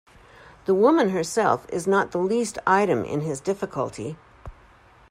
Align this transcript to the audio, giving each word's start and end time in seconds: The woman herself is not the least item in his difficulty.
The 0.65 0.73
woman 0.73 1.09
herself 1.09 1.67
is 1.69 1.85
not 1.85 2.09
the 2.09 2.17
least 2.17 2.57
item 2.65 3.05
in 3.05 3.21
his 3.21 3.39
difficulty. 3.39 4.17